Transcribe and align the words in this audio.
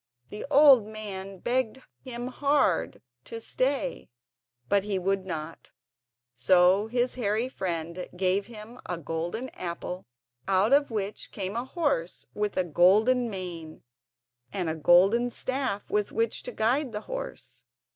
The 0.29 0.47
old 0.49 0.87
man 0.87 1.37
begged 1.37 1.83
him 2.03 2.25
hard 2.29 3.03
to 3.25 3.39
stay, 3.39 4.09
but 4.67 4.83
he 4.83 4.97
would 4.97 5.27
not, 5.27 5.69
so 6.35 6.87
his 6.87 7.13
hairy 7.13 7.47
friend 7.47 8.07
gave 8.17 8.47
him 8.47 8.79
a 8.87 8.97
golden 8.97 9.49
apple 9.49 10.07
out 10.47 10.73
of 10.73 10.89
which 10.89 11.29
came 11.31 11.55
a 11.55 11.65
horse 11.65 12.25
with 12.33 12.57
a 12.57 12.63
golden 12.63 13.29
mane, 13.29 13.83
and 14.51 14.71
a 14.71 14.75
golden 14.75 15.29
staff 15.29 15.87
with 15.87 16.11
which 16.11 16.41
to 16.41 16.51
guide 16.51 16.93
the 16.93 17.01
horse. 17.01 17.63